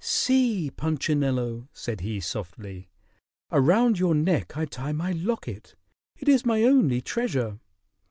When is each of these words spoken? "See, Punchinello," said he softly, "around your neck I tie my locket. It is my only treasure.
"See, 0.03 0.71
Punchinello," 0.71 1.67
said 1.73 2.01
he 2.01 2.19
softly, 2.19 2.89
"around 3.51 3.99
your 3.99 4.15
neck 4.15 4.57
I 4.57 4.65
tie 4.65 4.93
my 4.93 5.11
locket. 5.11 5.75
It 6.17 6.27
is 6.27 6.43
my 6.43 6.63
only 6.63 7.01
treasure. 7.01 7.59